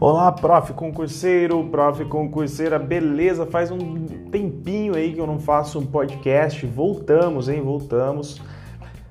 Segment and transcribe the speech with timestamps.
[0.00, 3.44] Olá, prof concurseiro, prof concurseira, beleza?
[3.44, 6.64] Faz um tempinho aí que eu não faço um podcast.
[6.64, 7.60] Voltamos, hein?
[7.60, 8.40] Voltamos.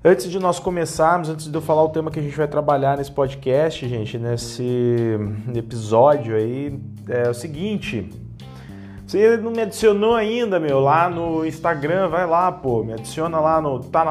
[0.03, 2.97] Antes de nós começarmos, antes de eu falar o tema que a gente vai trabalhar
[2.97, 5.15] nesse podcast, gente, nesse
[5.53, 8.09] episódio aí, é o seguinte.
[9.09, 13.59] Você não me adicionou ainda, meu, lá no Instagram, vai lá, pô, me adiciona lá
[13.59, 14.05] no Tá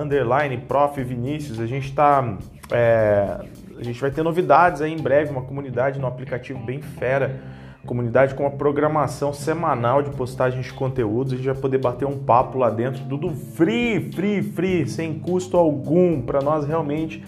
[0.00, 1.60] underline, prof Vinícius.
[1.60, 2.38] A gente tá
[2.72, 3.40] é,
[3.78, 7.38] a gente vai ter novidades aí em breve, uma comunidade no aplicativo bem fera,
[7.84, 12.16] comunidade com uma programação semanal de postagem de conteúdos, a gente vai poder bater um
[12.16, 17.22] papo lá dentro, tudo free, free, free, sem custo algum, para nós realmente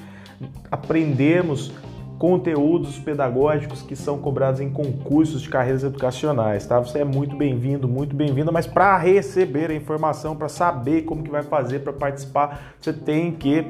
[0.70, 1.74] aprendermos
[2.18, 6.78] conteúdos pedagógicos que são cobrados em concursos de carreiras educacionais, tá?
[6.80, 11.30] Você é muito bem-vindo, muito bem-vinda, mas para receber a informação, para saber como que
[11.30, 13.66] vai fazer para participar, você tem que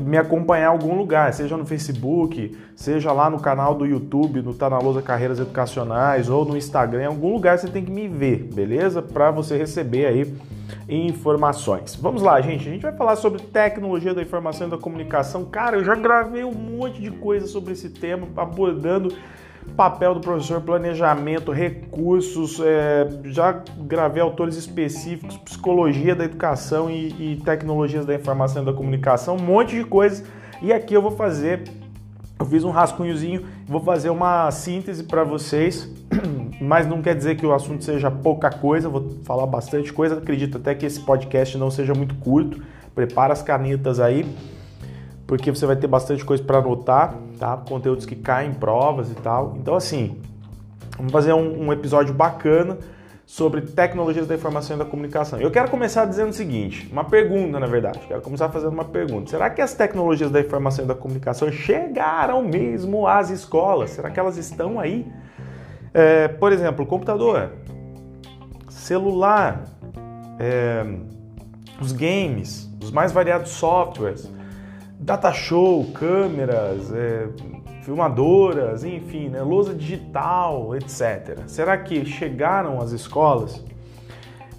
[0.00, 4.52] me acompanhar em algum lugar, seja no Facebook, seja lá no canal do YouTube, no
[4.52, 8.08] Tá na Lousa Carreiras Educacionais ou no Instagram, em algum lugar você tem que me
[8.08, 9.00] ver, beleza?
[9.00, 10.34] Para você receber aí
[10.88, 11.94] informações.
[11.94, 12.68] Vamos lá, gente.
[12.68, 15.44] A gente vai falar sobre tecnologia da informação e da comunicação.
[15.44, 19.14] Cara, eu já gravei um monte de coisa sobre esse tema, abordando
[19.76, 27.42] papel do professor, planejamento, recursos, é, já gravei autores específicos, psicologia da educação e, e,
[27.44, 30.24] tecnologias da informação e da comunicação, um monte de coisas.
[30.62, 31.64] E aqui eu vou fazer,
[32.38, 35.90] eu fiz um rascunhozinho, vou fazer uma síntese para vocês,
[36.60, 40.18] mas não quer dizer que o assunto seja pouca coisa, vou falar bastante coisa.
[40.18, 42.62] Acredito até que esse podcast não seja muito curto.
[42.94, 44.24] Prepara as canetas aí
[45.26, 47.56] porque você vai ter bastante coisa para anotar, tá?
[47.56, 49.54] Conteúdos que caem em provas e tal.
[49.56, 50.20] Então, assim,
[50.96, 52.76] vamos fazer um, um, episódio bacana
[53.24, 55.40] sobre tecnologias da informação e da comunicação.
[55.40, 58.00] Eu quero começar dizendo o seguinte, uma pergunta, na verdade.
[58.06, 59.30] Quero começar fazendo uma pergunta.
[59.30, 63.90] Será que as tecnologias da informação e da comunicação chegaram mesmo às escolas?
[63.90, 65.10] Será que elas estão aí?
[65.94, 67.50] É, por exemplo, computador,
[68.68, 69.64] celular,
[70.38, 70.84] é,
[71.80, 74.30] os games, os mais variados softwares
[75.04, 77.28] data show, câmeras, é,
[77.82, 81.40] filmadoras, enfim, né, lousa digital, etc.
[81.46, 83.62] Será que chegaram às escolas?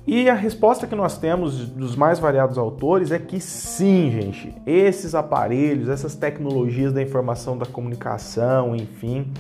[0.06, 4.54] E a resposta que nós temos dos mais variados autores é que sim, gente.
[4.64, 9.34] Esses aparelhos, essas tecnologias da informação, da comunicação, enfim,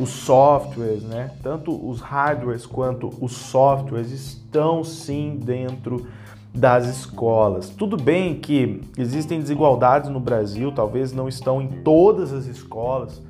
[0.00, 1.30] os softwares, né?
[1.44, 6.08] Tanto os hardwares quanto os softwares estão sim dentro
[6.54, 7.68] das escolas.
[7.70, 13.22] Tudo bem que existem desigualdades no Brasil, talvez não estão em todas as escolas,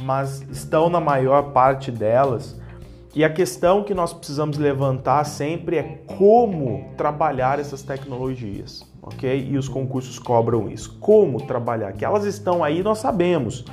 [0.00, 2.60] mas estão na maior parte delas.
[3.14, 5.82] E a questão que nós precisamos levantar sempre é
[6.18, 9.48] como trabalhar essas tecnologias, ok?
[9.50, 10.98] E os concursos cobram isso.
[11.00, 11.92] Como trabalhar?
[11.92, 13.64] Que elas estão aí, nós sabemos.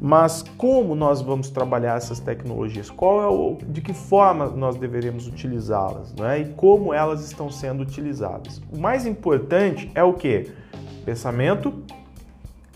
[0.00, 2.88] Mas como nós vamos trabalhar essas tecnologias?
[2.88, 6.40] Qual é o, de que forma nós deveremos utilizá-las, né?
[6.40, 8.62] E como elas estão sendo utilizadas?
[8.72, 10.50] O mais importante é o que?
[11.04, 11.82] Pensamento,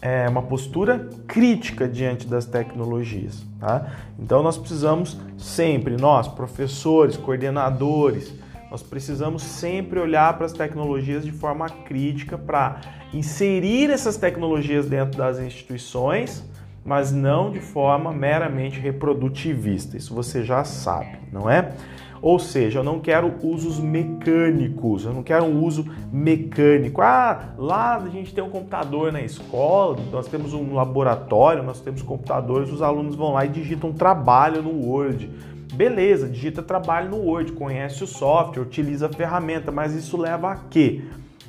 [0.03, 3.87] é uma postura crítica diante das tecnologias, tá?
[4.19, 8.35] Então nós precisamos sempre, nós, professores, coordenadores,
[8.71, 12.81] nós precisamos sempre olhar para as tecnologias de forma crítica para
[13.15, 16.45] inserir essas tecnologias dentro das instituições
[16.85, 19.97] mas não de forma meramente reprodutivista.
[19.97, 21.73] Isso você já sabe, não é?
[22.21, 27.03] Ou seja, eu não quero usos mecânicos, eu não quero um uso mecânico.
[27.03, 32.01] Ah, lá a gente tem um computador na escola, nós temos um laboratório, nós temos
[32.01, 35.31] computadores, os alunos vão lá e digitam trabalho no Word.
[35.75, 40.57] Beleza, digita trabalho no Word, conhece o software, utiliza a ferramenta, mas isso leva a
[40.57, 41.03] quê?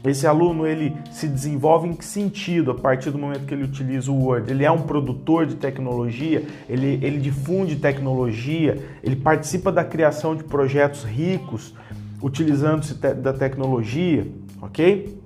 [0.06, 4.12] Esse aluno ele se desenvolve em que sentido a partir do momento que ele utiliza
[4.12, 4.52] o Word?
[4.52, 10.44] Ele é um produtor de tecnologia, ele, ele difunde tecnologia, ele participa da criação de
[10.44, 11.74] projetos ricos
[12.22, 14.28] utilizando-se da tecnologia,
[14.62, 15.20] ok?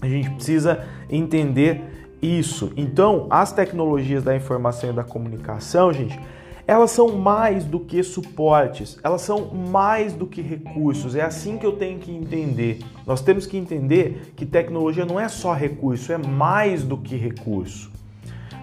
[0.00, 1.82] A gente precisa entender
[2.20, 2.72] isso.
[2.76, 6.18] Então, as tecnologias da informação e da comunicação, gente,
[6.66, 11.14] elas são mais do que suportes, elas são mais do que recursos.
[11.14, 12.80] É assim que eu tenho que entender.
[13.06, 17.92] Nós temos que entender que tecnologia não é só recurso, é mais do que recurso.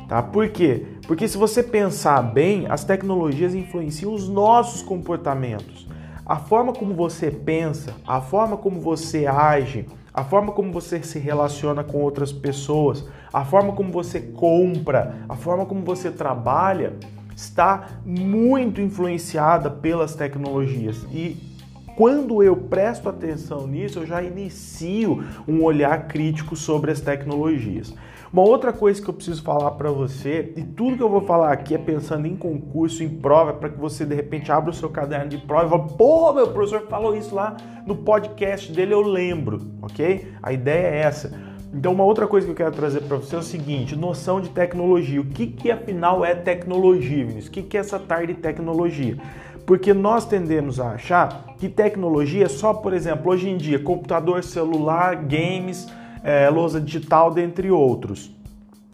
[0.09, 0.21] Tá?
[0.21, 0.85] Por quê?
[1.07, 5.87] Porque se você pensar bem, as tecnologias influenciam os nossos comportamentos.
[6.25, 11.19] A forma como você pensa, a forma como você age, a forma como você se
[11.19, 16.93] relaciona com outras pessoas, a forma como você compra, a forma como você trabalha,
[17.35, 21.53] está muito influenciada pelas tecnologias e
[21.95, 27.93] quando eu presto atenção nisso, eu já inicio um olhar crítico sobre as tecnologias.
[28.31, 31.53] Uma outra coisa que eu preciso falar para você, e tudo que eu vou falar
[31.53, 34.89] aqui é pensando em concurso, em prova, para que você de repente abra o seu
[34.89, 37.55] caderno de prova e fale, pô, meu professor falou isso lá
[37.85, 40.33] no podcast dele, eu lembro, ok?
[40.41, 41.52] A ideia é essa.
[41.73, 44.49] Então, uma outra coisa que eu quero trazer para você é o seguinte: noção de
[44.49, 45.19] tecnologia.
[45.19, 47.47] O que, que afinal é tecnologia, Vinícius?
[47.47, 49.17] O que, que é essa tarde de tecnologia?
[49.65, 54.43] Porque nós tendemos a achar que tecnologia é só, por exemplo, hoje em dia, computador,
[54.43, 55.87] celular, games
[56.23, 58.31] é, lousa digital, dentre outros.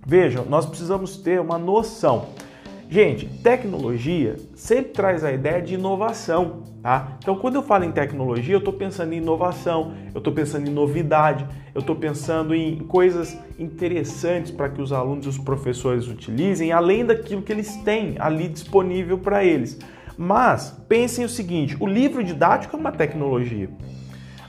[0.05, 2.27] Vejam, nós precisamos ter uma noção.
[2.91, 7.19] Gente, tecnologia sempre traz a ideia de inovação, tá?
[7.19, 10.73] Então, quando eu falo em tecnologia, eu estou pensando em inovação, eu estou pensando em
[10.73, 11.45] novidade,
[11.75, 17.05] eu estou pensando em coisas interessantes para que os alunos e os professores utilizem, além
[17.05, 19.77] daquilo que eles têm ali disponível para eles.
[20.17, 23.69] Mas pensem o seguinte: o livro didático é uma tecnologia.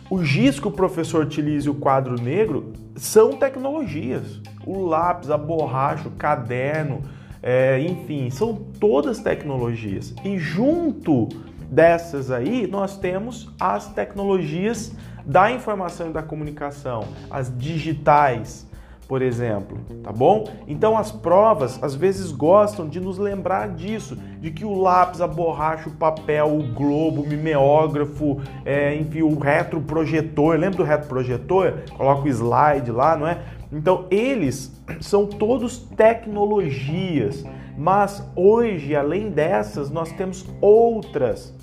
[0.08, 4.40] O giz que o professor utiliza e o quadro negro são tecnologias.
[4.64, 7.02] O lápis, a borracha, o caderno,
[7.42, 10.14] é, enfim, são todas tecnologias.
[10.24, 11.28] E junto
[11.70, 14.92] dessas aí, nós temos as tecnologias
[15.24, 18.68] da informação e da comunicação, as digitais,
[19.06, 20.44] por exemplo, tá bom?
[20.68, 25.26] Então as provas às vezes gostam de nos lembrar disso, de que o lápis, a
[25.26, 31.74] borracha, o papel, o globo, o mimeógrafo, é, enfim, o retroprojetor, lembra do retroprojetor?
[31.96, 33.38] Coloca o slide lá, não é?
[33.72, 37.44] Então eles são todos tecnologias,
[37.78, 41.54] mas hoje, além dessas, nós temos outras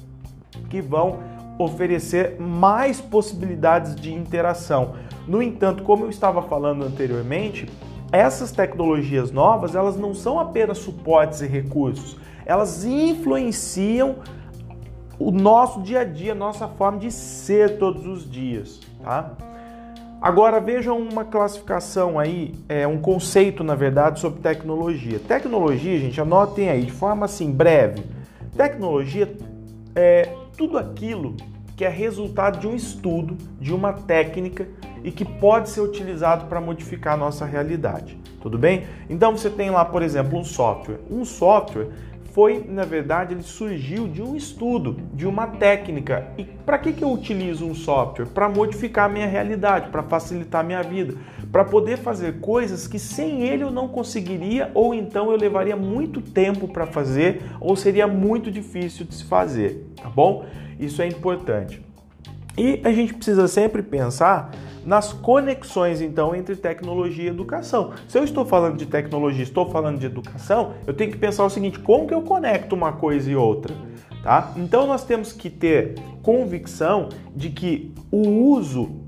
[0.69, 1.19] que vão
[1.59, 4.93] oferecer mais possibilidades de interação.
[5.27, 7.67] No entanto, como eu estava falando anteriormente,
[8.11, 14.17] essas tecnologias novas, elas não são apenas suportes e recursos, elas influenciam
[15.19, 19.31] o nosso dia a dia, nossa forma de ser todos os dias, tá?
[20.19, 25.19] Agora vejam uma classificação aí, é um conceito na verdade sobre tecnologia.
[25.19, 28.03] Tecnologia, gente, anotem aí de forma assim breve.
[28.55, 29.31] Tecnologia
[29.95, 31.35] é tudo aquilo
[31.75, 34.67] que é resultado de um estudo, de uma técnica
[35.03, 38.17] e que pode ser utilizado para modificar a nossa realidade.
[38.41, 38.85] Tudo bem?
[39.07, 40.99] Então você tem lá, por exemplo, um software.
[41.11, 41.89] Um software
[42.37, 46.27] foi, na verdade, ele surgiu de um estudo, de uma técnica.
[46.37, 48.27] E para que, que eu utilizo um software?
[48.27, 51.15] Para modificar a minha realidade, para facilitar a minha vida,
[51.51, 56.21] para poder fazer coisas que sem ele eu não conseguiria, ou então eu levaria muito
[56.21, 60.45] tempo para fazer, ou seria muito difícil de se fazer, tá bom?
[60.79, 61.86] Isso é importante.
[62.57, 64.51] E a gente precisa sempre pensar
[64.83, 67.91] nas conexões então entre tecnologia e educação.
[68.07, 71.49] Se eu estou falando de tecnologia, estou falando de educação, eu tenho que pensar o
[71.49, 73.75] seguinte: como que eu conecto uma coisa e outra?
[74.23, 74.53] Tá?
[74.57, 79.07] Então nós temos que ter convicção de que o uso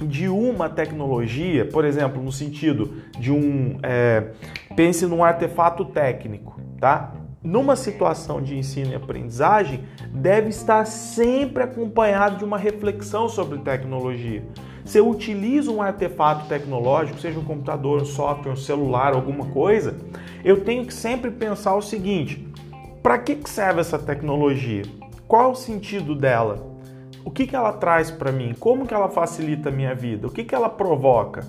[0.00, 4.28] de uma tecnologia, por exemplo, no sentido de um é,
[4.76, 7.12] pense num artefato técnico, tá?
[7.48, 14.44] Numa situação de ensino e aprendizagem, deve estar sempre acompanhado de uma reflexão sobre tecnologia.
[14.84, 19.96] Se eu utilizo um artefato tecnológico, seja um computador, um software, um celular, alguma coisa,
[20.44, 22.46] eu tenho que sempre pensar o seguinte:
[23.02, 24.82] para que serve essa tecnologia?
[25.26, 26.68] Qual é o sentido dela?
[27.24, 28.54] O que, ela traz para mim?
[28.60, 30.26] Como que ela facilita a minha vida?
[30.26, 31.46] O que, que ela provoca?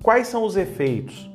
[0.00, 1.30] Quais são os efeitos?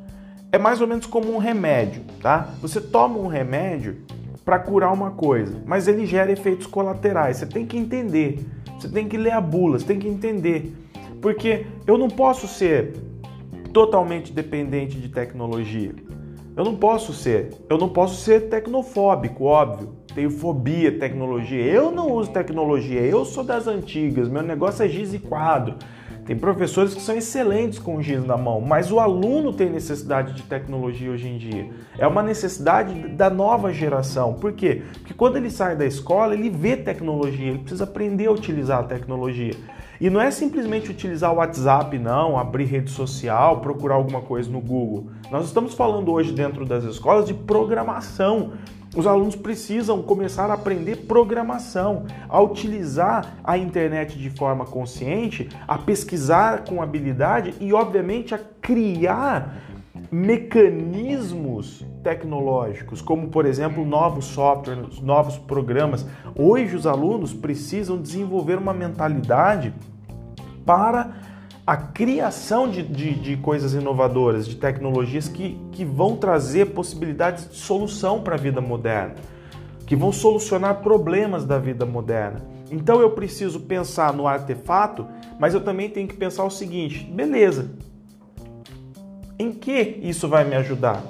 [0.56, 2.56] é mais ou menos como um remédio, tá?
[2.60, 3.98] Você toma um remédio
[4.44, 7.38] para curar uma coisa, mas ele gera efeitos colaterais.
[7.38, 8.44] Você tem que entender,
[8.80, 10.76] você tem que ler a bula, você tem que entender.
[11.22, 12.94] Porque eu não posso ser
[13.72, 15.94] totalmente dependente de tecnologia.
[16.58, 17.52] Eu não posso ser.
[17.70, 19.94] Eu não posso ser tecnofóbico, óbvio.
[20.16, 21.64] Tenho fobia tecnologia.
[21.64, 23.02] Eu não uso tecnologia.
[23.02, 24.28] Eu sou das antigas.
[24.28, 25.76] Meu negócio é giz e quadro.
[26.26, 30.34] Tem professores que são excelentes com o giz na mão, mas o aluno tem necessidade
[30.34, 31.70] de tecnologia hoje em dia.
[32.00, 34.34] É uma necessidade da nova geração.
[34.34, 34.82] Por quê?
[34.94, 38.84] Porque quando ele sai da escola, ele vê tecnologia, ele precisa aprender a utilizar a
[38.84, 39.54] tecnologia.
[40.02, 44.60] E não é simplesmente utilizar o WhatsApp, não, abrir rede social, procurar alguma coisa no
[44.60, 45.12] Google.
[45.32, 48.54] Nós estamos falando hoje dentro das escolas de programação.
[48.95, 55.78] Os alunos precisam começar a aprender programação, a utilizar a internet de forma consciente, a
[55.78, 59.61] pesquisar com habilidade e, obviamente, a criar
[60.09, 66.06] mecanismos tecnológicos, como por exemplo novos softwares, novos programas.
[66.33, 69.73] Hoje os alunos precisam desenvolver uma mentalidade
[70.66, 71.34] para
[71.66, 77.56] a criação de, de, de, coisas inovadoras, de tecnologias que, que vão trazer possibilidades de
[77.56, 79.16] solução para a vida moderna,
[79.88, 82.45] que vão solucionar problemas da vida moderna.
[82.69, 85.07] Então eu preciso pensar no artefato,
[85.40, 87.72] mas eu também tenho que pensar o seguinte: beleza,
[89.40, 91.02] em que isso vai me ajudar?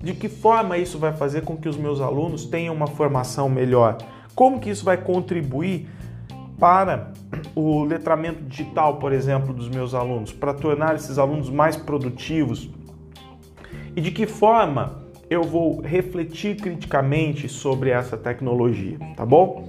[0.00, 3.98] De que forma isso vai fazer com que os meus alunos tenham uma formação melhor?
[4.34, 5.88] Como que isso vai contribuir
[6.58, 7.12] para
[7.54, 12.70] o letramento digital, por exemplo, dos meus alunos, para tornar esses alunos mais produtivos?
[13.96, 19.68] E de que forma eu vou refletir criticamente sobre essa tecnologia, tá bom?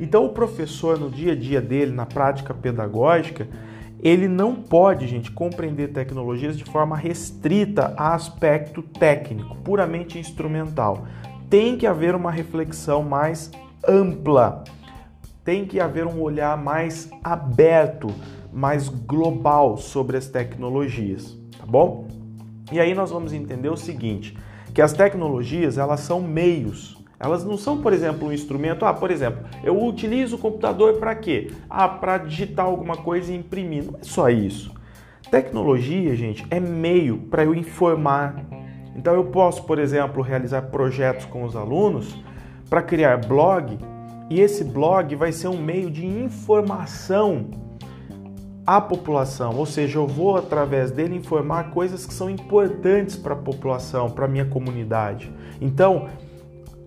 [0.00, 3.46] Então, o professor, no dia a dia dele, na prática pedagógica,
[4.02, 11.06] ele não pode, gente, compreender tecnologias de forma restrita a aspecto técnico, puramente instrumental.
[11.48, 13.50] Tem que haver uma reflexão mais
[13.86, 14.64] ampla,
[15.44, 18.08] tem que haver um olhar mais aberto,
[18.52, 22.08] mais global sobre as tecnologias, tá bom?
[22.72, 24.36] E aí nós vamos entender o seguinte,
[24.72, 28.84] que as tecnologias, elas são meios elas não são, por exemplo, um instrumento.
[28.84, 31.50] Ah, por exemplo, eu utilizo o computador para quê?
[31.70, 33.84] Ah, para digitar alguma coisa e imprimir.
[33.84, 34.74] Não é só isso.
[35.30, 38.44] Tecnologia, gente, é meio para eu informar.
[38.94, 42.14] Então eu posso, por exemplo, realizar projetos com os alunos
[42.68, 43.78] para criar blog
[44.30, 47.46] e esse blog vai ser um meio de informação
[48.66, 53.36] à população, ou seja, eu vou através dele informar coisas que são importantes para a
[53.36, 55.30] população, para a minha comunidade.
[55.60, 56.08] Então,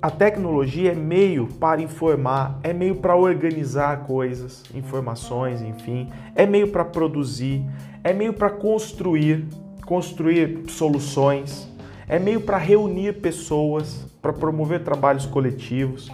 [0.02, 6.70] a tecnologia é meio para informar, é meio para organizar coisas, informações, enfim, é meio
[6.70, 7.64] para produzir,
[8.04, 9.46] é meio para construir,
[9.86, 11.68] construir soluções,
[12.08, 16.12] é meio para reunir pessoas, para promover trabalhos coletivos,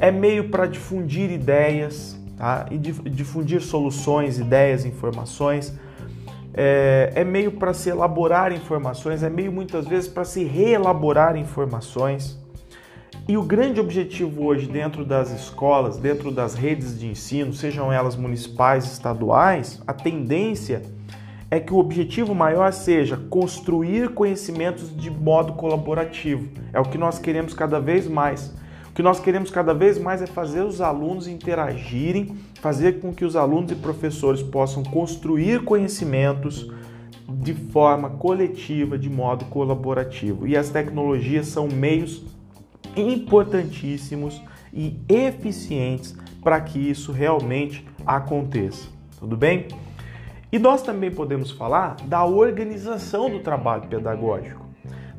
[0.00, 2.66] é meio para difundir ideias, tá?
[2.70, 5.78] E difundir soluções, ideias, informações.
[6.54, 12.40] É, é meio para se elaborar informações, é meio muitas vezes para se reelaborar informações.
[13.28, 18.16] E o grande objetivo hoje dentro das escolas, dentro das redes de ensino, sejam elas
[18.16, 20.82] municipais, estaduais, a tendência
[21.50, 26.48] é que o objetivo maior seja construir conhecimentos de modo colaborativo.
[26.72, 28.52] É o que nós queremos cada vez mais.
[28.90, 33.24] O que nós queremos cada vez mais é fazer os alunos interagirem, fazer com que
[33.24, 36.70] os alunos e professores possam construir conhecimentos
[37.28, 40.46] de forma coletiva, de modo colaborativo.
[40.46, 42.24] E as tecnologias são meios
[42.96, 44.42] importantíssimos
[44.72, 48.88] e eficientes para que isso realmente aconteça.
[49.20, 49.68] Tudo bem?
[50.50, 54.69] E nós também podemos falar da organização do trabalho pedagógico.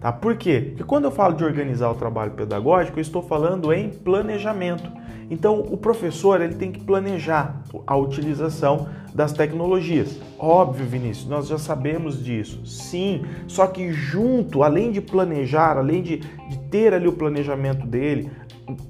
[0.02, 0.12] Tá?
[0.12, 0.66] Por quê?
[0.70, 4.92] Porque quando eu falo de organizar o trabalho pedagógico, eu estou falando em planejamento.
[5.30, 10.20] Então, o professor ele tem que planejar a utilização das tecnologias.
[10.40, 12.66] Óbvio, Vinícius, nós já sabemos disso.
[12.66, 18.30] Sim, só que junto, além de planejar, além de, de ter ali o planejamento dele,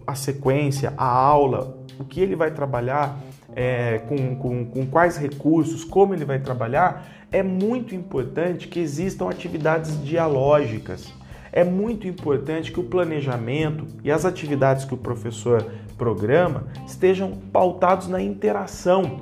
[0.08, 3.20] a sequência, a aula, o que ele vai trabalhar,
[3.54, 9.30] é, com, com, com quais recursos, como ele vai trabalhar, é muito importante que existam
[9.30, 11.08] atividades dialógicas.
[11.54, 15.66] É muito importante que o planejamento e as atividades que o professor
[15.98, 19.22] programa estejam pautados na interação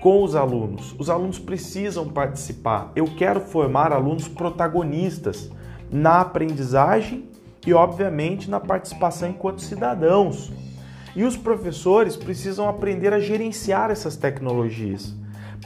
[0.00, 0.94] com os alunos.
[0.98, 2.92] Os alunos precisam participar.
[2.94, 5.50] Eu quero formar alunos protagonistas
[5.90, 7.28] na aprendizagem
[7.66, 10.52] e, obviamente, na participação enquanto cidadãos.
[11.14, 15.14] E os professores precisam aprender a gerenciar essas tecnologias.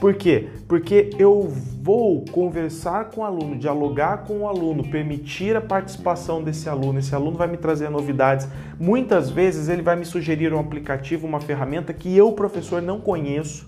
[0.01, 0.47] Por quê?
[0.67, 6.67] Porque eu vou conversar com o aluno, dialogar com o aluno, permitir a participação desse
[6.67, 6.97] aluno.
[6.97, 8.47] Esse aluno vai me trazer novidades.
[8.79, 13.67] Muitas vezes ele vai me sugerir um aplicativo, uma ferramenta que eu, professor, não conheço.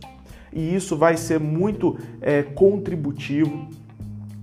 [0.52, 3.68] E isso vai ser muito é, contributivo.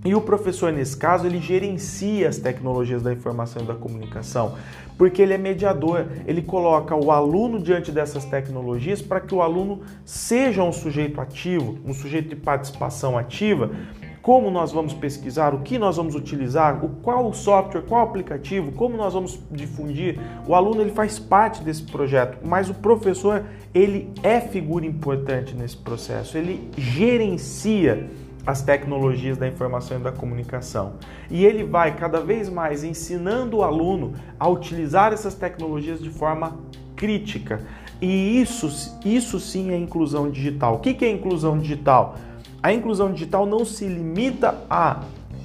[0.05, 4.55] E o professor, nesse caso, ele gerencia as tecnologias da informação e da comunicação
[5.01, 9.81] porque ele é mediador, ele coloca o aluno diante dessas tecnologias para que o aluno
[10.05, 13.71] seja um sujeito ativo, um sujeito de participação ativa.
[14.21, 18.95] Como nós vamos pesquisar, o que nós vamos utilizar, o qual software, qual aplicativo, como
[18.95, 20.19] nós vamos difundir.
[20.47, 23.43] O aluno ele faz parte desse projeto, mas o professor
[23.73, 28.07] ele é figura importante nesse processo, ele gerencia
[28.45, 30.93] as tecnologias da informação e da comunicação.
[31.29, 36.57] E ele vai cada vez mais ensinando o aluno a utilizar essas tecnologias de forma
[36.95, 37.61] crítica.
[38.01, 40.75] E isso, isso sim é inclusão digital.
[40.75, 42.15] O que é inclusão digital?
[42.63, 45.03] A inclusão digital não se limita a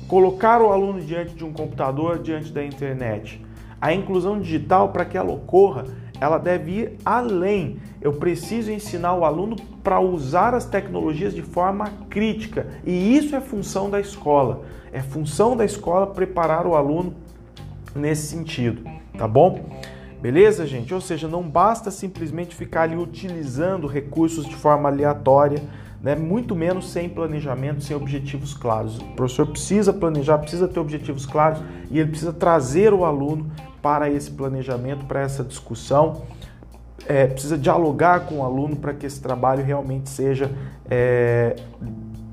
[0.09, 3.45] colocar o aluno diante de um computador, diante da internet.
[3.81, 5.85] A inclusão digital, para que ela ocorra,
[6.21, 7.79] ela deve ir além.
[8.01, 12.67] Eu preciso ensinar o aluno para usar as tecnologias de forma crítica.
[12.85, 14.63] E isso é função da escola.
[14.93, 17.15] É função da escola preparar o aluno
[17.95, 18.83] nesse sentido,
[19.17, 19.65] tá bom?
[20.21, 20.93] Beleza, gente?
[20.93, 25.63] Ou seja, não basta simplesmente ficar ali utilizando recursos de forma aleatória,
[26.03, 26.15] né?
[26.15, 28.99] muito menos sem planejamento, sem objetivos claros.
[28.99, 33.51] O professor precisa planejar, precisa ter objetivos claros e ele precisa trazer o aluno
[33.87, 36.23] para esse planejamento, para essa discussão.
[37.07, 40.51] É, precisa dialogar com o aluno para que esse trabalho realmente seja
[40.91, 41.55] é,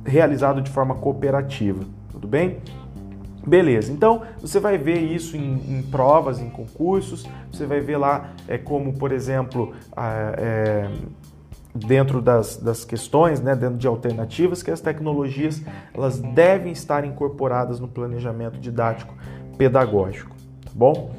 [0.03, 1.85] realizado de forma cooperativa.
[2.11, 2.57] Tudo bem?
[3.45, 8.31] Beleza, então você vai ver isso em, em, provas, em concursos, você vai ver lá
[8.47, 10.89] é, como, por exemplo, é,
[11.75, 15.61] dentro das, das questões, né, dentro de alternativas, que as tecnologias
[15.93, 19.13] elas devem estar incorporadas no planejamento didático
[19.55, 20.33] pedagógico,
[20.73, 21.11] bom?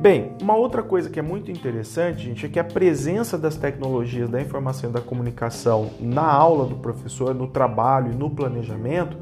[0.00, 4.28] Bem, uma outra coisa que é muito interessante, gente, é que a presença das tecnologias
[4.28, 9.16] da informação e da comunicação na aula do professor, no trabalho e no planejamento,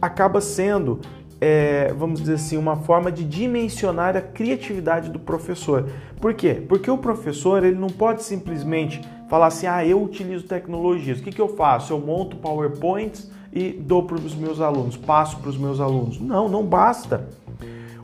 [0.00, 1.00] acaba sendo
[1.40, 5.88] é, vamos dizer assim, uma forma de dimensionar a criatividade do professor.
[6.20, 6.62] Por quê?
[6.68, 11.20] Porque o professor ele não pode simplesmente falar assim, ah, eu utilizo tecnologias.
[11.20, 11.92] O que, que eu faço?
[11.92, 16.20] Eu monto PowerPoints e dou para os meus alunos, passo para os meus alunos.
[16.20, 17.28] Não, não basta.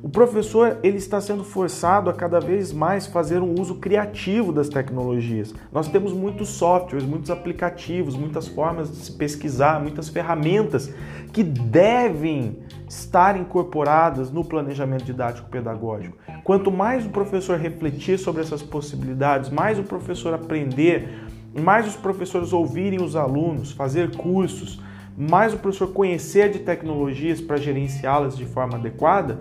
[0.04, 4.68] O professor ele está sendo forçado a cada vez mais fazer um uso criativo das
[4.68, 5.54] tecnologias.
[5.72, 10.92] Nós temos muitos softwares, muitos aplicativos, muitas formas de se pesquisar, muitas ferramentas
[11.32, 16.18] que devem estar incorporadas no planejamento didático pedagógico.
[16.44, 21.24] Quanto mais o professor refletir sobre essas possibilidades, mais o professor aprender,
[21.58, 24.82] mais os professores ouvirem os alunos, fazer cursos,
[25.16, 29.38] mais o professor conhecer de tecnologias para gerenciá-las de forma adequada,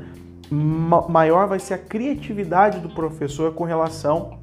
[0.52, 4.40] maior vai ser a criatividade do professor com relação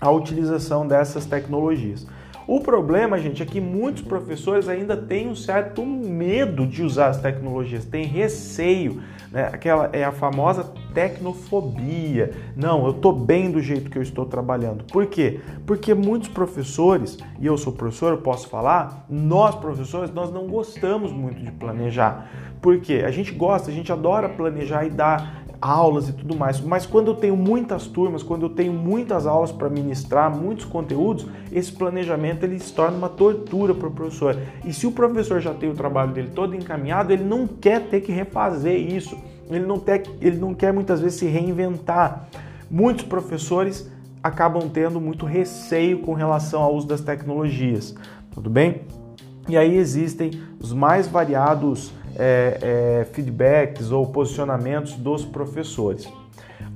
[0.00, 2.06] à utilização dessas tecnologias.
[2.48, 7.20] O problema, gente, é que muitos professores ainda têm um certo medo de usar as
[7.20, 9.50] tecnologias, têm receio, né?
[9.52, 12.30] Aquela é a famosa tecnofobia.
[12.54, 14.84] Não, eu estou bem do jeito que eu estou trabalhando.
[14.84, 15.40] Por quê?
[15.66, 21.10] Porque muitos professores, e eu sou professor, eu posso falar, nós professores, nós não gostamos
[21.10, 22.30] muito de planejar.
[22.62, 23.02] Por quê?
[23.04, 26.60] A gente gosta, a gente adora planejar e dar aulas e tudo mais.
[26.60, 31.26] Mas quando eu tenho muitas turmas, quando eu tenho muitas aulas para ministrar, muitos conteúdos,
[31.50, 34.36] esse planejamento ele se torna uma tortura para o professor.
[34.64, 38.00] E se o professor já tem o trabalho dele todo encaminhado, ele não quer ter
[38.00, 39.16] que refazer isso.
[39.50, 42.28] Ele não, ter, ele não quer muitas vezes se reinventar.
[42.70, 43.90] Muitos professores
[44.22, 47.94] acabam tendo muito receio com relação ao uso das tecnologias.
[48.32, 48.82] Tudo bem?
[49.48, 52.58] E aí existem os mais variados é,
[53.00, 56.08] é, feedbacks ou posicionamentos dos professores.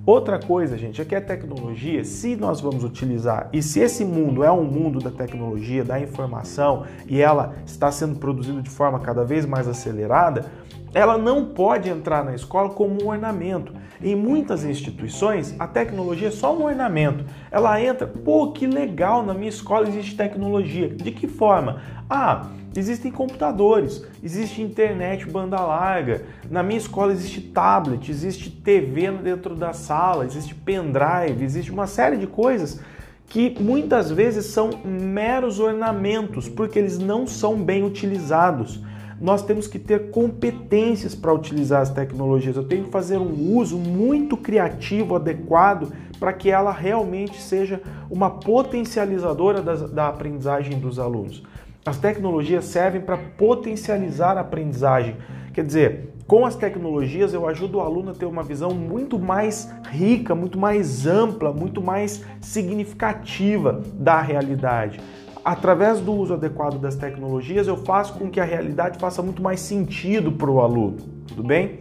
[0.06, 4.42] Outra coisa, gente, é que a tecnologia, se nós vamos utilizar, e se esse mundo
[4.42, 9.24] é um mundo da tecnologia, da informação, e ela está sendo produzida de forma cada
[9.24, 10.46] vez mais acelerada,
[10.92, 13.72] ela não pode entrar na escola como um ornamento.
[14.02, 17.24] Em muitas instituições, a tecnologia é só um ornamento.
[17.50, 20.88] Ela entra, pô, que legal, na minha escola existe tecnologia.
[20.88, 21.82] De que forma?
[22.08, 26.24] Ah, existem computadores, existe internet banda larga.
[26.50, 32.16] Na minha escola existe tablet, existe TV dentro da sala, existe pendrive, existe uma série
[32.16, 32.80] de coisas
[33.26, 38.80] que muitas vezes são meros ornamentos, porque eles não são bem utilizados
[39.20, 42.56] nós temos que ter competências para utilizar as tecnologias.
[42.56, 48.30] Eu tenho que fazer um uso muito criativo, adequado, para que ela realmente seja uma
[48.30, 51.42] potencializadora da, da aprendizagem dos alunos.
[51.84, 55.16] As tecnologias servem para potencializar a aprendizagem.
[55.52, 59.70] Quer dizer, com as tecnologias eu ajudo o aluno a ter uma visão muito mais
[59.90, 65.00] rica, muito mais ampla, muito mais significativa da realidade
[65.44, 69.60] através do uso adequado das tecnologias, eu faço com que a realidade faça muito mais
[69.60, 71.80] sentido para o aluno, tudo bem?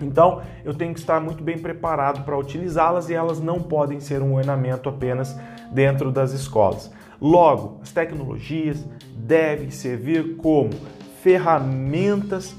[0.00, 4.22] Então, eu tenho que estar muito bem preparado para utilizá-las e elas não podem ser
[4.22, 5.36] um ornamento apenas
[5.70, 6.90] dentro das escolas.
[7.20, 8.84] Logo, as tecnologias
[9.16, 10.70] devem servir como
[11.22, 12.54] ferramentas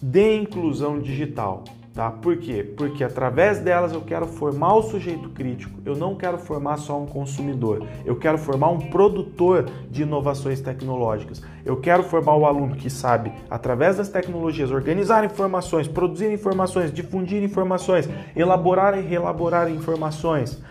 [0.00, 1.64] de inclusão digital.
[1.98, 2.12] Tá?
[2.12, 2.62] Por quê?
[2.62, 7.06] Porque através delas eu quero formar o sujeito crítico, eu não quero formar só um
[7.06, 11.42] consumidor, eu quero formar um produtor de inovações tecnológicas.
[11.64, 17.42] Eu quero formar o aluno que sabe, através das tecnologias, organizar informações, produzir informações, difundir
[17.42, 20.62] informações, elaborar e reelaborar informações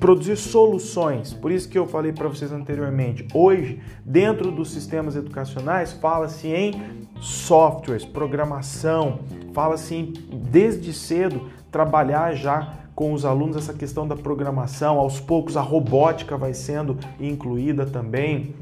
[0.00, 1.32] produzir soluções.
[1.32, 3.26] Por isso que eu falei para vocês anteriormente.
[3.32, 9.20] Hoje, dentro dos sistemas educacionais, fala-se em softwares, programação,
[9.52, 10.12] fala-se em
[10.50, 14.98] desde cedo trabalhar já com os alunos essa questão da programação.
[14.98, 18.54] Aos poucos a robótica vai sendo incluída também.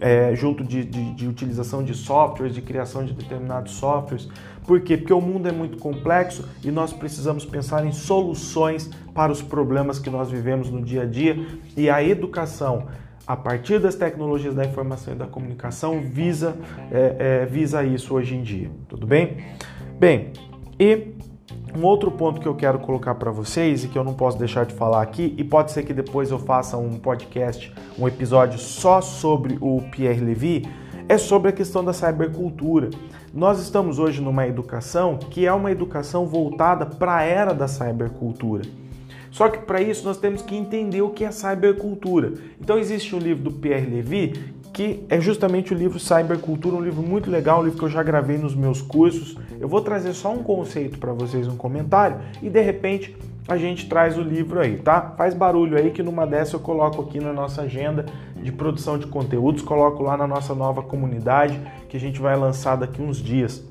[0.00, 4.28] é, junto de, de, de, utilização de softwares, de criação de determinados softwares.
[4.66, 4.96] Por quê?
[4.96, 9.98] Porque o mundo é muito complexo e nós precisamos pensar em soluções para os problemas
[9.98, 12.86] que nós vivemos no dia a dia e a educação
[13.26, 16.56] a partir das tecnologias da informação e da comunicação visa,
[16.90, 18.70] é, é, visa isso hoje em dia.
[18.88, 19.38] Tudo bem?
[19.98, 20.32] Bem,
[20.78, 21.14] e
[21.76, 24.64] um outro ponto que eu quero colocar para vocês e que eu não posso deixar
[24.64, 29.00] de falar aqui, e pode ser que depois eu faça um podcast, um episódio só
[29.00, 30.68] sobre o Pierre Levy,
[31.08, 32.90] é sobre a questão da cybercultura.
[33.32, 38.62] Nós estamos hoje numa educação que é uma educação voltada para a era da cybercultura.
[39.30, 42.34] Só que para isso nós temos que entender o que é cybercultura.
[42.60, 47.00] Então existe um livro do Pierre Levy que é justamente o livro Cybercultura, um livro
[47.00, 49.38] muito legal, um livro que eu já gravei nos meus cursos.
[49.60, 53.88] Eu vou trazer só um conceito para vocês um comentário e de repente a gente
[53.88, 55.14] traz o livro aí, tá?
[55.16, 59.06] Faz barulho aí que numa dessa eu coloco aqui na nossa agenda de produção de
[59.06, 63.64] conteúdos, coloco lá na nossa nova comunidade que a gente vai lançar daqui uns dias.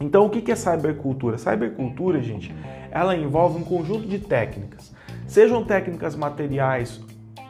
[0.00, 1.36] Então, o que é cybercultura?
[1.36, 2.54] Cybercultura, gente,
[2.90, 4.94] ela envolve um conjunto de técnicas,
[5.26, 7.00] sejam técnicas materiais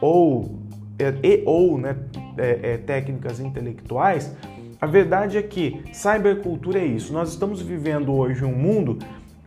[0.01, 0.59] ou
[0.99, 1.97] é, e ou né,
[2.37, 4.33] é, é, técnicas intelectuais.
[4.81, 7.12] A verdade é que cybercultura é isso.
[7.12, 8.99] Nós estamos vivendo hoje um mundo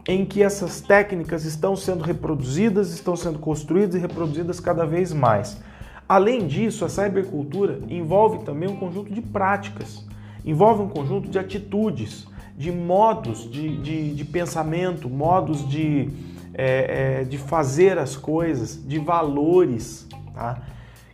[0.07, 5.61] em que essas técnicas estão sendo reproduzidas, estão sendo construídas e reproduzidas cada vez mais.
[6.07, 10.05] Além disso, a cybercultura envolve também um conjunto de práticas,
[10.45, 16.09] envolve um conjunto de atitudes de modos de, de, de pensamento, modos de,
[16.53, 20.61] é, é, de fazer as coisas, de valores, tá?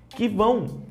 [0.09, 0.81] que vão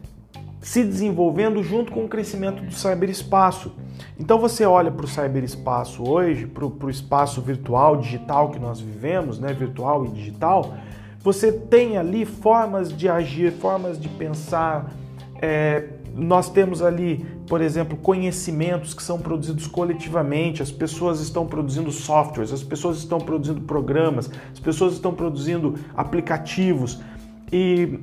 [0.61, 3.73] se desenvolvendo junto com o crescimento do cyberespaço.
[4.19, 9.39] Então você olha para o cyberespaço hoje, para o espaço virtual, digital que nós vivemos,
[9.39, 10.75] né, virtual e digital,
[11.23, 14.91] você tem ali formas de agir, formas de pensar,
[15.41, 21.91] é, nós temos ali, por exemplo, conhecimentos que são produzidos coletivamente, as pessoas estão produzindo
[21.91, 27.01] softwares, as pessoas estão produzindo programas, as pessoas estão produzindo aplicativos
[27.53, 28.01] e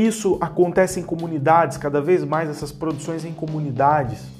[0.00, 4.34] isso acontece em comunidades, cada vez mais essas produções em comunidades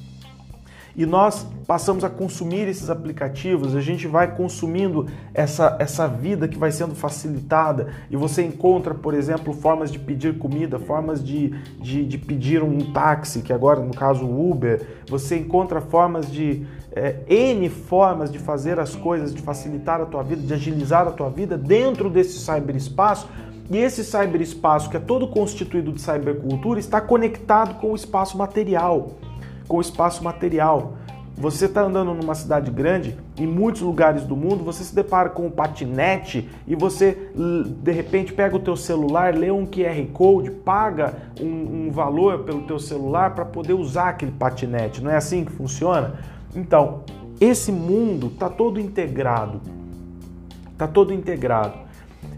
[0.96, 6.56] e nós passamos a consumir esses aplicativos, a gente vai consumindo essa, essa vida que
[6.56, 11.48] vai sendo facilitada e você encontra, por exemplo, formas de pedir comida, formas de,
[11.80, 17.16] de, de pedir um táxi, que agora no caso Uber, você encontra formas de é,
[17.26, 21.28] N formas de fazer as coisas, de facilitar a tua vida, de agilizar a tua
[21.28, 23.28] vida dentro desse cyberespaço.
[23.70, 29.12] E esse cyberespaço, que é todo constituído de cybercultura, está conectado com o espaço material
[29.66, 30.94] com o espaço material.
[31.36, 35.46] Você está andando numa cidade grande, em muitos lugares do mundo, você se depara com
[35.46, 37.32] um patinete e você
[37.82, 42.62] de repente pega o teu celular, lê um QR Code, paga um, um valor pelo
[42.62, 45.02] teu celular para poder usar aquele patinete.
[45.02, 46.20] Não é assim que funciona?
[46.54, 47.02] Então,
[47.40, 49.60] esse mundo está todo integrado.
[50.70, 51.83] Está todo integrado.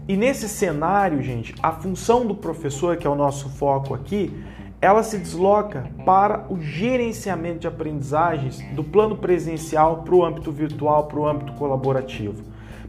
[0.07, 4.33] E nesse cenário, gente, a função do professor, que é o nosso foco aqui,
[4.79, 11.07] ela se desloca para o gerenciamento de aprendizagens do plano presencial para o âmbito virtual,
[11.07, 12.43] para o âmbito colaborativo.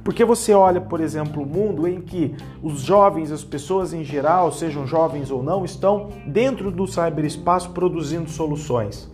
[0.04, 4.52] Porque você olha, por exemplo, o mundo em que os jovens, as pessoas em geral,
[4.52, 9.10] sejam jovens ou não, estão dentro do cyberespaço produzindo soluções,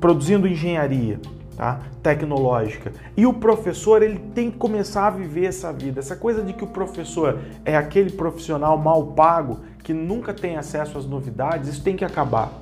[0.00, 1.20] produzindo engenharia,
[1.58, 1.80] tá?
[2.02, 2.92] tecnológica.
[3.16, 5.98] E o professor ele tem que começar a viver essa vida.
[5.98, 10.96] Essa coisa de que o professor é aquele profissional mal pago que nunca tem acesso
[10.96, 12.52] às novidades, isso tem que acabar.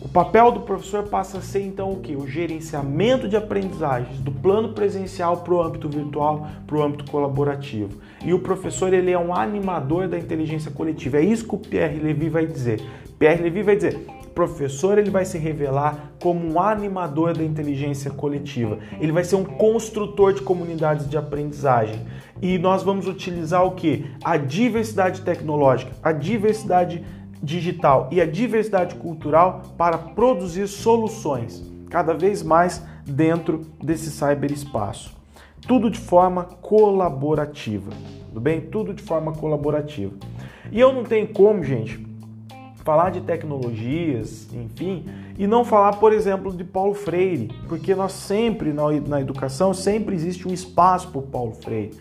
[0.00, 2.14] O papel do professor passa a ser então o que?
[2.14, 7.98] O gerenciamento de aprendizagens do plano presencial para o âmbito virtual, para o âmbito colaborativo.
[8.24, 11.18] E o professor ele é um animador da inteligência coletiva.
[11.18, 12.80] É isso que o Pierre Levy vai dizer.
[13.18, 14.06] Pierre Levy vai dizer:
[14.38, 18.78] professor ele vai se revelar como um animador da inteligência coletiva.
[19.00, 22.06] Ele vai ser um construtor de comunidades de aprendizagem.
[22.40, 24.06] E nós vamos utilizar o que?
[24.22, 27.04] A diversidade tecnológica, a diversidade
[27.42, 35.16] digital e a diversidade cultural para produzir soluções cada vez mais dentro desse cyberespaço.
[35.66, 37.90] Tudo de forma colaborativa,
[38.28, 38.60] tudo bem?
[38.60, 40.14] Tudo de forma colaborativa.
[40.70, 42.06] E eu não tenho como, gente,
[42.84, 45.04] falar de tecnologias, enfim,
[45.38, 50.48] e não falar, por exemplo, de Paulo Freire, porque nós sempre, na educação, sempre existe
[50.48, 51.92] um espaço para Paulo Freire.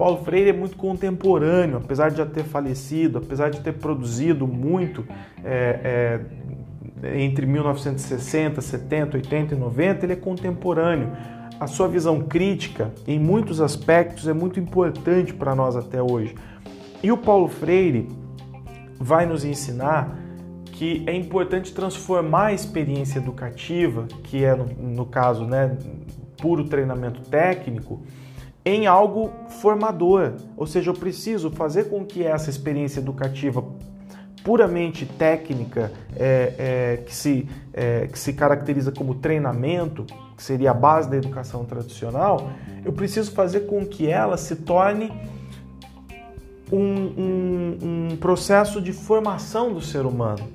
[0.00, 5.04] Paulo Freire é muito contemporâneo, apesar de já ter falecido, apesar de ter produzido muito
[5.44, 6.22] é,
[7.04, 11.12] é, entre 1960, 70, 80 e 90, ele é contemporâneo.
[11.60, 16.34] A sua visão crítica, em muitos aspectos, é muito importante para nós até hoje.
[17.02, 18.08] E o Paulo Freire,
[18.98, 20.18] vai nos ensinar
[20.64, 25.76] que é importante transformar a experiência educativa, que é no, no caso, né,
[26.38, 28.00] puro treinamento técnico,
[28.64, 30.34] em algo formador.
[30.56, 33.64] Ou seja, eu preciso fazer com que essa experiência educativa
[34.42, 40.74] puramente técnica, é, é, que, se, é, que se caracteriza como treinamento, que seria a
[40.74, 42.50] base da educação tradicional,
[42.84, 45.12] eu preciso fazer com que ela se torne
[46.72, 47.78] um, um,
[48.12, 50.48] um processo de formação do ser humano.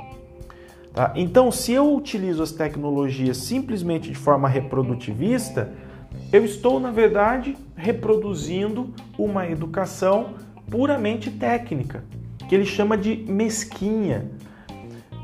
[0.94, 1.12] Tá?
[1.16, 5.72] Então, se eu utilizo as tecnologias simplesmente de forma reprodutivista,
[6.36, 10.34] eu estou, na verdade, reproduzindo uma educação
[10.70, 12.04] puramente técnica
[12.50, 14.30] que ele chama de mesquinha.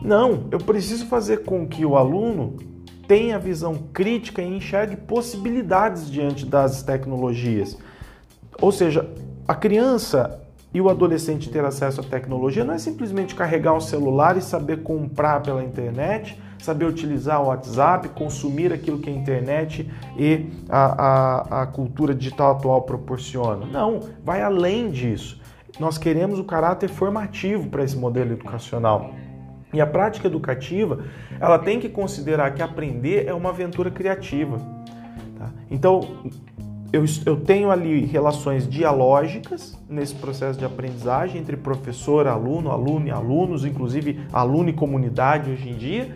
[0.01, 2.55] Não, eu preciso fazer com que o aluno
[3.09, 7.77] tenha visão crítica e enxergue possibilidades diante das tecnologias.
[8.61, 9.13] Ou seja,
[9.45, 10.40] a criança
[10.73, 14.83] e o adolescente ter acesso à tecnologia não é simplesmente carregar um celular e saber
[14.83, 21.61] comprar pela internet, saber utilizar o WhatsApp, consumir aquilo que a internet e a, a,
[21.63, 23.65] a cultura digital atual proporciona.
[23.65, 25.41] Não, vai além disso
[25.79, 29.11] nós queremos o caráter formativo para esse modelo educacional.
[29.73, 31.05] E a prática educativa,
[31.39, 34.57] ela tem que considerar que aprender é uma aventura criativa.
[35.37, 35.49] Tá?
[35.69, 36.01] Então,
[36.91, 43.11] eu, eu tenho ali relações dialógicas nesse processo de aprendizagem entre professor, aluno, aluno e
[43.11, 46.13] alunos, inclusive aluno e comunidade hoje em dia.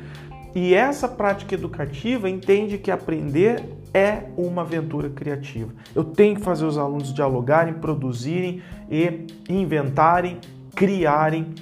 [0.54, 5.72] E essa prática educativa entende que aprender é uma aventura criativa.
[5.94, 10.40] Eu tenho que fazer os alunos dialogarem, produzirem e inventarem,
[10.76, 11.54] criarem,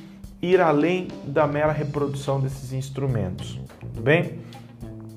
[0.42, 3.60] ir além da mera reprodução desses instrumentos.
[3.80, 4.40] Tudo bem?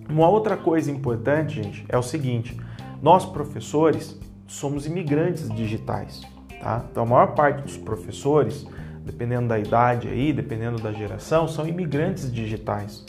[0.08, 2.56] Uma outra coisa importante, gente, é o seguinte:
[3.02, 6.22] nós professores somos imigrantes digitais,
[6.60, 6.84] tá?
[6.90, 8.66] Então a maior parte dos professores,
[9.04, 13.04] dependendo da idade aí, dependendo da geração, são imigrantes digitais.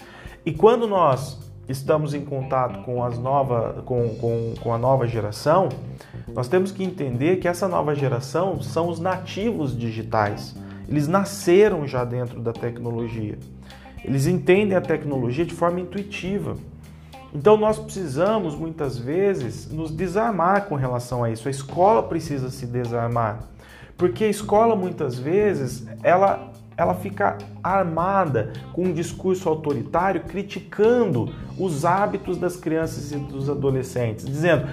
[0.46, 5.70] E quando nós estamos em contato com, as nova, com, com, com a nova geração,
[6.34, 10.56] nós temos que entender que essa nova geração são os nativos digitais.
[10.88, 13.38] Eles nasceram já dentro da tecnologia.
[14.04, 16.56] Eles entendem a tecnologia de forma intuitiva.
[17.38, 21.48] Então nós precisamos muitas vezes nos desarmar com relação a isso.
[21.48, 23.44] A escola precisa se desarmar.
[23.96, 31.84] Porque a escola muitas vezes ela ela fica armada com um discurso autoritário criticando os
[31.84, 34.68] hábitos das crianças e dos adolescentes, dizendo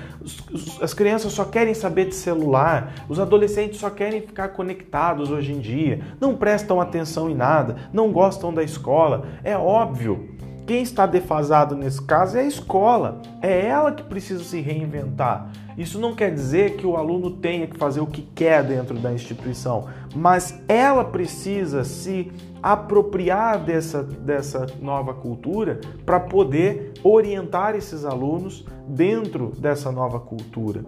[0.83, 5.61] as crianças só querem saber de celular, os adolescentes só querem ficar conectados hoje em
[5.61, 9.27] dia, não prestam atenção em nada, não gostam da escola.
[9.43, 10.34] É óbvio
[10.67, 15.51] quem está defasado nesse caso é a escola, é ela que precisa se reinventar.
[15.77, 19.13] Isso não quer dizer que o aluno tenha que fazer o que quer dentro da
[19.13, 22.31] instituição, mas ela precisa se
[22.63, 30.83] apropriar dessa, dessa nova cultura para poder orientar esses alunos dentro dessa nova cultura.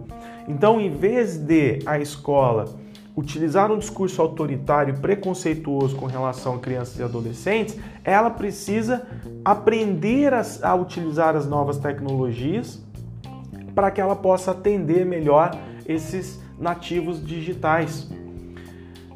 [0.47, 2.65] Então, em vez de a escola
[3.17, 9.07] utilizar um discurso autoritário e preconceituoso com relação a crianças e adolescentes, ela precisa
[9.43, 12.79] aprender a, a utilizar as novas tecnologias
[13.73, 18.07] para que ela possa atender melhor esses nativos digitais.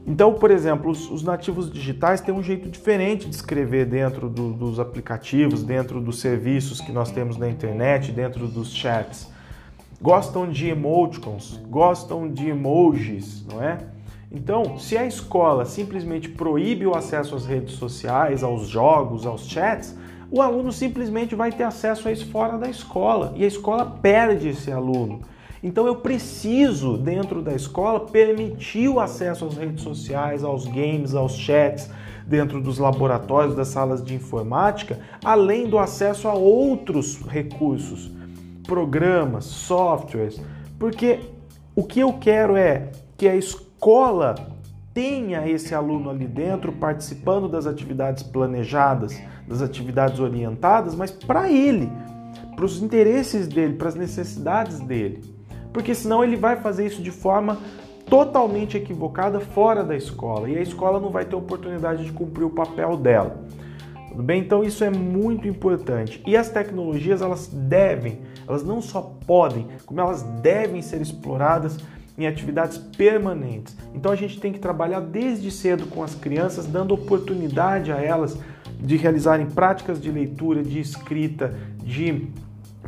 [0.05, 4.51] Então, por exemplo, os, os, nativos digitais têm um jeito diferente de escrever dentro do,
[4.51, 9.29] dos aplicativos, dentro dos serviços que nós temos na internet, dentro dos chats
[10.01, 13.77] gostam de emoticons, gostam de emojis, não é?
[14.31, 19.95] Então, se a escola simplesmente proíbe o acesso às redes sociais, aos jogos, aos chats,
[20.31, 24.47] o aluno simplesmente vai ter acesso a isso fora da escola e a escola perde
[24.47, 25.21] esse aluno.
[25.61, 31.33] Então eu preciso, dentro da escola, permitir o acesso às redes sociais, aos games, aos
[31.33, 31.91] chats,
[32.25, 38.09] dentro dos laboratórios, das salas de informática, além do acesso a outros recursos
[38.65, 40.41] programas, softwares,
[40.79, 41.19] porque
[41.75, 44.35] o que eu quero é que a escola
[44.93, 51.89] tenha esse aluno ali dentro participando das atividades planejadas, das atividades orientadas, mas para ele,
[52.55, 55.23] para os interesses dele, para as necessidades dele.
[55.71, 57.57] Porque senão ele vai fazer isso de forma
[58.09, 62.49] totalmente equivocada fora da escola e a escola não vai ter oportunidade de cumprir o
[62.49, 63.45] papel dela.
[64.11, 64.41] Tudo bem?
[64.41, 66.21] Então isso é muito importante.
[66.27, 71.77] E as tecnologias, elas devem, elas não só podem, como elas devem ser exploradas
[72.17, 73.75] em atividades permanentes.
[73.95, 78.37] Então a gente tem que trabalhar desde cedo com as crianças, dando oportunidade a elas
[78.81, 82.27] de realizarem práticas de leitura, de escrita, de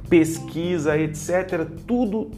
[0.09, 1.65] pesquisa, etc.
[1.88, 2.31] Tudo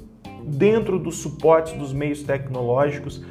[0.45, 3.23] dentro dos suportes dos meios tecnológicos,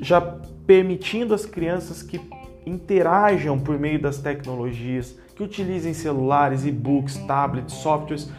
[0.00, 0.18] já
[0.66, 2.18] permitindo às crianças que
[2.66, 8.30] interajam por meio das tecnologias, que utilizem celulares, e-books, tablets, softwares,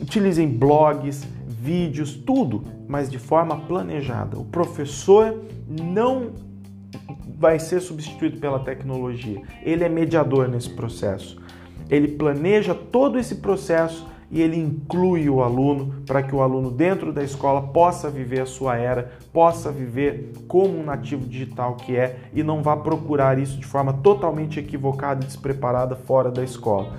[0.00, 4.38] utilizem blogs, vídeos, tudo, mas de forma planejada.
[4.38, 6.30] O professor não
[7.38, 9.42] vai ser substituído pela tecnologia.
[9.62, 11.40] Ele é mediador nesse processo.
[11.88, 17.12] Ele planeja todo esse processo e ele inclui o aluno para que o aluno dentro
[17.12, 22.18] da escola possa viver a sua era, possa viver como um nativo digital que é
[22.32, 26.92] e não vá procurar isso de forma totalmente equivocada e despreparada fora da escola.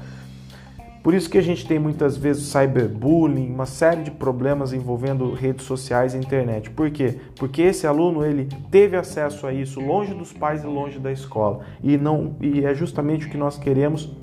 [1.04, 5.66] Por isso que a gente tem muitas vezes cyberbullying, uma série de problemas envolvendo redes
[5.66, 6.70] sociais e internet.
[6.70, 7.16] Por quê?
[7.38, 11.62] Porque esse aluno ele teve acesso a isso longe dos pais e longe da escola.
[11.82, 14.16] E não e é justamente o que nós queremos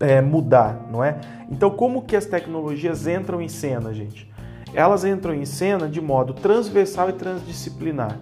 [0.00, 1.20] é, mudar, não é?
[1.50, 4.30] Então, como que as tecnologias entram em cena, gente?
[4.72, 8.18] Elas entram em cena de modo transversal e transdisciplinar,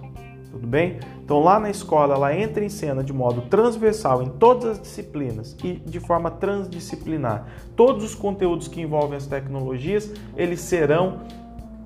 [0.50, 0.98] tudo bem?
[1.24, 5.56] Então, lá na escola, ela entra em cena de modo transversal em todas as disciplinas
[5.64, 7.46] e de forma transdisciplinar.
[7.74, 11.20] Todos os conteúdos que envolvem as tecnologias, eles serão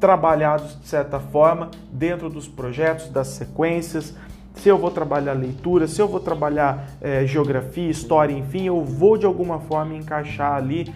[0.00, 4.14] trabalhados de certa forma dentro dos projetos, das sequências,
[4.56, 9.16] se eu vou trabalhar leitura, se eu vou trabalhar é, geografia, história, enfim, eu vou
[9.16, 10.92] de alguma forma encaixar ali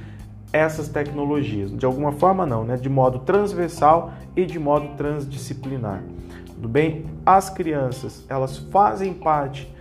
[0.53, 1.71] essas tecnologias.
[1.71, 2.77] De alguma forma não, né?
[2.77, 6.03] De modo transversal e de modo transdisciplinar.
[6.55, 7.07] Tudo bem?
[7.25, 9.73] As crianças, elas fazem parte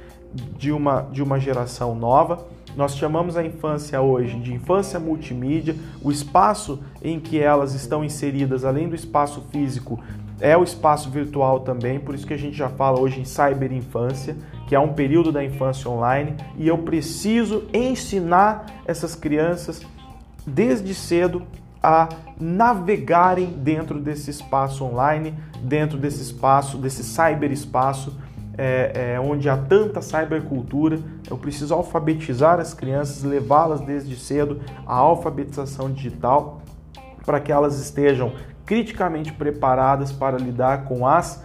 [0.57, 2.45] de uma, de uma geração nova.
[2.75, 5.75] Nós chamamos a infância hoje de infância multimídia.
[6.01, 9.99] O espaço em que elas estão inseridas, além do espaço físico,
[10.41, 14.35] é o espaço virtual também, por isso que a gente já fala hoje em cyberinfância,
[14.67, 19.81] que é um período da infância online, e eu preciso ensinar essas crianças
[20.45, 21.43] desde cedo
[21.81, 28.17] a navegarem dentro desse espaço online, dentro desse espaço, desse cyberespaço,
[28.57, 30.99] é, é, onde há tanta cybercultura.
[31.29, 36.61] Eu preciso alfabetizar as crianças, levá-las desde cedo à alfabetização digital,
[37.25, 38.33] para que elas estejam
[38.69, 41.43] criticamente preparadas para lidar com as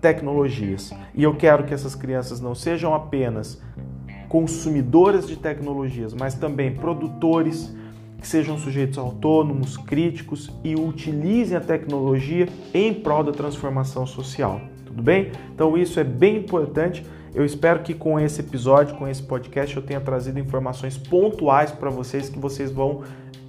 [0.00, 0.92] tecnologias.
[1.14, 3.62] E eu quero que essas crianças não sejam apenas
[4.28, 7.72] consumidoras de tecnologias, mas também produtores,
[8.18, 14.60] que sejam sujeitos autônomos, críticos e utilizem a tecnologia em prol da transformação social.
[14.84, 15.30] Tudo bem?
[15.54, 17.06] Então isso é bem importante.
[17.32, 21.90] Eu espero que com esse episódio, com esse podcast, eu tenha trazido informações pontuais para
[21.90, 23.04] vocês que vocês vão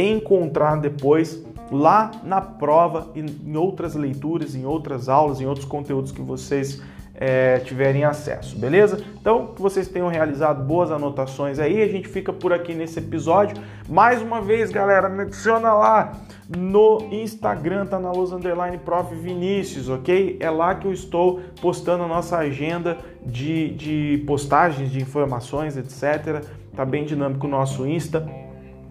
[0.09, 6.21] encontrar depois lá na prova, em outras leituras, em outras aulas, em outros conteúdos que
[6.21, 6.81] vocês
[7.21, 9.03] é, tiverem acesso, beleza?
[9.19, 13.61] Então, que vocês tenham realizado boas anotações aí, a gente fica por aqui nesse episódio.
[13.87, 16.13] Mais uma vez, galera, me adiciona lá
[16.49, 19.13] no Instagram, tá na Luz Underline Prof.
[19.13, 20.37] Vinícius, ok?
[20.39, 26.43] É lá que eu estou postando a nossa agenda de, de postagens, de informações, etc.
[26.75, 28.27] Tá bem dinâmico o nosso Insta.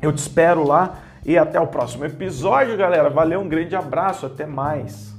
[0.00, 0.98] Eu te espero lá.
[1.24, 3.10] E até o próximo episódio, galera.
[3.10, 5.09] Valeu, um grande abraço, até mais.